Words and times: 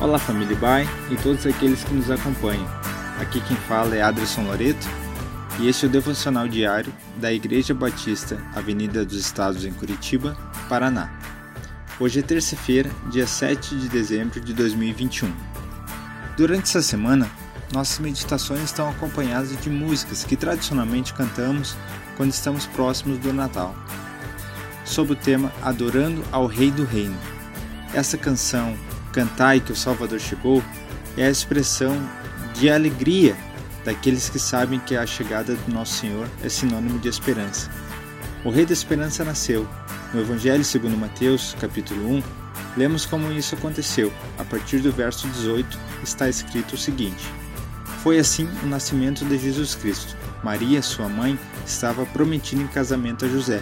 Olá 0.00 0.16
família 0.16 0.56
Bai 0.56 0.88
e 1.10 1.16
todos 1.16 1.44
aqueles 1.44 1.82
que 1.82 1.92
nos 1.92 2.08
acompanham. 2.08 2.64
Aqui 3.20 3.40
quem 3.40 3.56
fala 3.56 3.96
é 3.96 4.00
Adrson 4.00 4.42
Loreto 4.42 4.86
e 5.58 5.66
este 5.66 5.86
é 5.86 5.88
o 5.88 5.90
devocional 5.90 6.46
diário 6.46 6.94
da 7.16 7.32
Igreja 7.32 7.74
Batista, 7.74 8.40
Avenida 8.54 9.04
dos 9.04 9.18
Estados 9.18 9.64
em 9.64 9.72
Curitiba, 9.72 10.36
Paraná. 10.68 11.10
Hoje 11.98 12.20
é 12.20 12.22
terça-feira, 12.22 12.88
dia 13.10 13.26
7 13.26 13.74
de 13.74 13.88
dezembro 13.88 14.40
de 14.40 14.54
2021. 14.54 15.34
Durante 16.36 16.68
essa 16.68 16.80
semana, 16.80 17.28
nossas 17.72 17.98
meditações 17.98 18.62
estão 18.62 18.88
acompanhadas 18.88 19.60
de 19.60 19.68
músicas 19.68 20.22
que 20.22 20.36
tradicionalmente 20.36 21.12
cantamos 21.12 21.76
quando 22.16 22.30
estamos 22.30 22.66
próximos 22.66 23.18
do 23.18 23.32
Natal, 23.32 23.74
sob 24.84 25.14
o 25.14 25.16
tema 25.16 25.52
Adorando 25.60 26.22
ao 26.30 26.46
Rei 26.46 26.70
do 26.70 26.84
Reino. 26.84 27.18
Essa 27.92 28.16
canção, 28.16 28.76
Cantai 29.18 29.58
que 29.58 29.72
o 29.72 29.74
Salvador 29.74 30.20
chegou, 30.20 30.62
é 31.16 31.26
a 31.26 31.30
expressão 31.30 32.00
de 32.54 32.70
alegria 32.70 33.36
daqueles 33.84 34.28
que 34.28 34.38
sabem 34.38 34.78
que 34.78 34.96
a 34.96 35.04
chegada 35.04 35.56
do 35.56 35.74
nosso 35.74 35.94
Senhor 35.94 36.28
é 36.40 36.48
sinônimo 36.48 37.00
de 37.00 37.08
esperança. 37.08 37.68
O 38.44 38.50
Rei 38.50 38.64
da 38.64 38.72
Esperança 38.72 39.24
nasceu. 39.24 39.68
No 40.14 40.20
Evangelho 40.20 40.64
segundo 40.64 40.96
Mateus, 40.96 41.56
capítulo 41.60 42.18
1, 42.18 42.22
lemos 42.76 43.04
como 43.06 43.32
isso 43.32 43.56
aconteceu. 43.56 44.12
A 44.38 44.44
partir 44.44 44.78
do 44.78 44.92
verso 44.92 45.26
18 45.26 45.76
está 46.04 46.28
escrito 46.28 46.74
o 46.74 46.78
seguinte: 46.78 47.28
Foi 48.04 48.20
assim 48.20 48.48
o 48.62 48.66
nascimento 48.66 49.24
de 49.24 49.36
Jesus 49.36 49.74
Cristo. 49.74 50.16
Maria, 50.44 50.80
sua 50.80 51.08
mãe, 51.08 51.36
estava 51.66 52.06
prometida 52.06 52.62
em 52.62 52.68
casamento 52.68 53.24
a 53.24 53.28
José, 53.28 53.60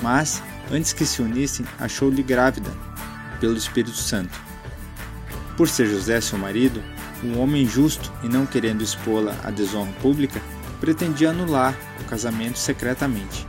mas 0.00 0.40
antes 0.70 0.92
que 0.92 1.04
se 1.04 1.20
unissem, 1.20 1.66
achou-lhe 1.80 2.22
grávida 2.22 2.70
pelo 3.40 3.56
Espírito 3.56 3.96
Santo. 3.96 4.53
Por 5.56 5.68
ser 5.68 5.86
José 5.86 6.20
seu 6.20 6.38
marido, 6.38 6.82
um 7.22 7.38
homem 7.38 7.66
justo 7.66 8.12
e 8.22 8.28
não 8.28 8.44
querendo 8.44 8.82
expô-la 8.82 9.36
à 9.44 9.50
desonra 9.50 9.92
pública, 10.02 10.40
pretendia 10.80 11.30
anular 11.30 11.76
o 12.00 12.04
casamento 12.04 12.58
secretamente. 12.58 13.46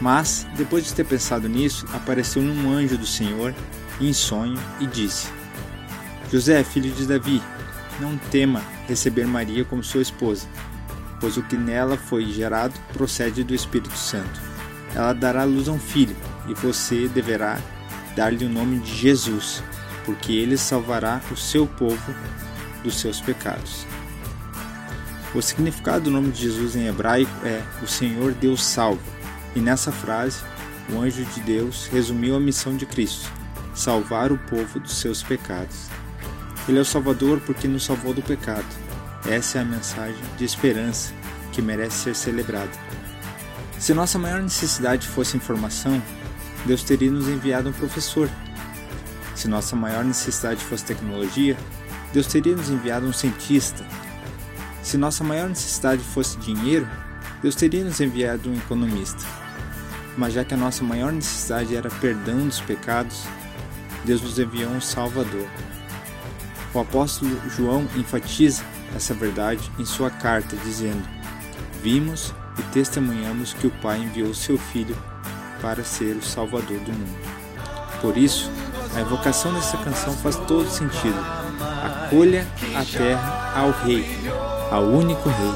Mas, 0.00 0.46
depois 0.56 0.84
de 0.84 0.94
ter 0.94 1.04
pensado 1.04 1.48
nisso, 1.48 1.86
apareceu-lhe 1.92 2.50
um 2.50 2.72
anjo 2.72 2.98
do 2.98 3.06
Senhor 3.06 3.54
em 4.00 4.12
sonho 4.12 4.58
e 4.80 4.86
disse: 4.86 5.28
José, 6.30 6.64
filho 6.64 6.90
de 6.90 7.06
Davi, 7.06 7.42
não 8.00 8.16
tema 8.16 8.62
receber 8.88 9.26
Maria 9.26 9.64
como 9.64 9.84
sua 9.84 10.02
esposa, 10.02 10.48
pois 11.20 11.36
o 11.36 11.42
que 11.42 11.56
nela 11.56 11.96
foi 11.96 12.26
gerado 12.26 12.74
procede 12.92 13.44
do 13.44 13.54
Espírito 13.54 13.96
Santo. 13.96 14.40
Ela 14.94 15.12
dará 15.12 15.44
luz 15.44 15.68
a 15.68 15.72
um 15.72 15.78
filho, 15.78 16.16
e 16.48 16.54
você 16.54 17.06
deverá 17.08 17.58
dar-lhe 18.16 18.44
o 18.44 18.48
nome 18.48 18.80
de 18.80 18.94
Jesus, 18.94 19.62
porque 20.04 20.32
ele 20.32 20.56
salvará 20.56 21.20
o 21.30 21.36
seu 21.36 21.66
povo 21.66 22.14
dos 22.82 23.00
seus 23.00 23.20
pecados. 23.20 23.86
O 25.34 25.40
significado 25.40 26.04
do 26.04 26.10
nome 26.10 26.30
de 26.30 26.42
Jesus 26.42 26.76
em 26.76 26.86
hebraico 26.86 27.30
é 27.44 27.62
o 27.82 27.86
Senhor 27.86 28.32
Deus 28.32 28.62
salva, 28.62 29.00
e 29.56 29.60
nessa 29.60 29.90
frase, 29.90 30.42
o 30.90 31.00
anjo 31.00 31.24
de 31.24 31.40
Deus 31.40 31.86
resumiu 31.86 32.36
a 32.36 32.40
missão 32.40 32.76
de 32.76 32.84
Cristo: 32.84 33.30
salvar 33.74 34.30
o 34.32 34.38
povo 34.38 34.78
dos 34.78 34.96
seus 34.96 35.22
pecados. 35.22 35.86
Ele 36.68 36.78
é 36.78 36.82
o 36.82 36.84
Salvador 36.84 37.40
porque 37.44 37.66
nos 37.66 37.84
salvou 37.84 38.12
do 38.12 38.22
pecado. 38.22 38.66
Essa 39.26 39.58
é 39.58 39.62
a 39.62 39.64
mensagem 39.64 40.20
de 40.36 40.44
esperança 40.44 41.12
que 41.52 41.62
merece 41.62 41.96
ser 41.96 42.14
celebrada. 42.14 42.70
Se 43.78 43.92
nossa 43.94 44.18
maior 44.18 44.40
necessidade 44.42 45.08
fosse 45.08 45.36
informação, 45.36 46.00
Deus 46.64 46.82
teria 46.84 47.10
nos 47.10 47.28
enviado 47.28 47.68
um 47.68 47.72
professor. 47.72 48.28
Se 49.42 49.48
nossa 49.48 49.74
maior 49.74 50.04
necessidade 50.04 50.64
fosse 50.64 50.84
tecnologia, 50.84 51.56
Deus 52.12 52.28
teria 52.28 52.54
nos 52.54 52.70
enviado 52.70 53.06
um 53.06 53.12
cientista. 53.12 53.84
Se 54.84 54.96
nossa 54.96 55.24
maior 55.24 55.48
necessidade 55.48 56.00
fosse 56.00 56.38
dinheiro, 56.38 56.88
Deus 57.42 57.56
teria 57.56 57.82
nos 57.82 58.00
enviado 58.00 58.48
um 58.48 58.56
economista. 58.56 59.18
Mas 60.16 60.32
já 60.32 60.44
que 60.44 60.54
a 60.54 60.56
nossa 60.56 60.84
maior 60.84 61.10
necessidade 61.10 61.74
era 61.74 61.90
perdão 61.90 62.46
dos 62.46 62.60
pecados, 62.60 63.24
Deus 64.04 64.22
nos 64.22 64.38
enviou 64.38 64.70
um 64.70 64.80
Salvador. 64.80 65.48
O 66.72 66.78
apóstolo 66.78 67.36
João 67.50 67.88
enfatiza 67.96 68.62
essa 68.94 69.12
verdade 69.12 69.68
em 69.76 69.84
sua 69.84 70.08
carta, 70.08 70.54
dizendo: 70.58 71.02
Vimos 71.82 72.32
e 72.60 72.62
testemunhamos 72.72 73.54
que 73.54 73.66
o 73.66 73.72
Pai 73.82 73.98
enviou 73.98 74.32
seu 74.34 74.56
Filho 74.56 74.96
para 75.60 75.82
ser 75.82 76.14
o 76.14 76.22
Salvador 76.22 76.78
do 76.78 76.92
mundo. 76.92 77.32
Por 78.00 78.16
isso, 78.16 78.48
a 78.94 79.00
evocação 79.00 79.52
dessa 79.54 79.76
canção 79.78 80.12
faz 80.14 80.36
todo 80.36 80.68
sentido. 80.68 81.18
Acolha 81.84 82.46
a 82.74 82.84
terra 82.84 83.52
ao 83.56 83.70
Rei, 83.70 84.06
ao 84.70 84.84
único 84.84 85.28
Rei 85.28 85.52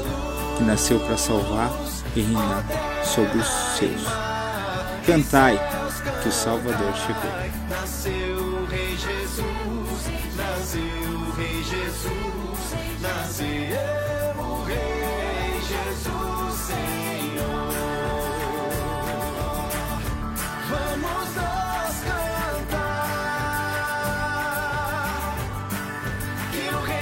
que 0.57 0.63
nasceu 0.63 0.99
para 0.99 1.17
salvar 1.17 1.71
e 2.15 2.21
reinar 2.21 2.63
sobre 3.03 3.37
os 3.37 3.47
seus. 3.77 4.03
Cantai 5.05 5.59
que 6.21 6.29
o 6.29 6.31
Salvador 6.31 6.93
chegou. 6.95 7.31
Nasceu 7.69 8.37
o 8.37 8.65
Rei 8.65 8.97
Jesus, 8.97 10.35
nasceu 10.35 10.81
o 10.81 11.31
Rei 11.37 11.63
Jesus, 11.63 13.01
nasceu. 13.01 14.06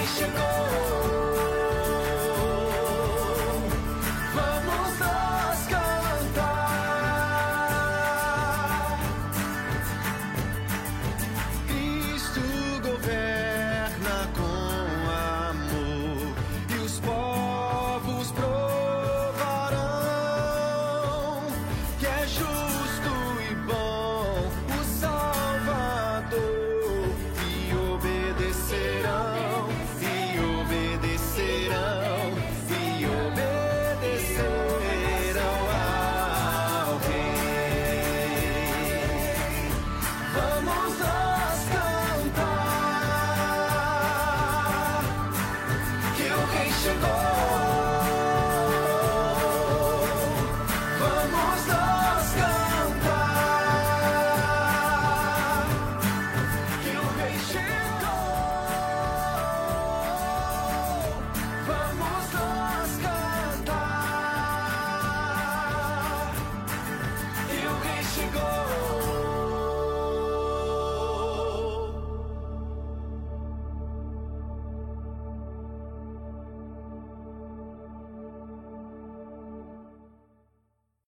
should 0.06 0.34
go. 0.36 0.75